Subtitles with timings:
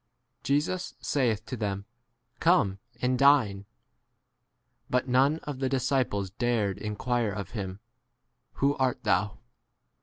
[0.41, 1.85] Jesus saith to them,
[2.39, 3.65] Come and dine.
[4.89, 7.81] But none of the disciples dared in quire of him,
[8.53, 9.37] Who art thou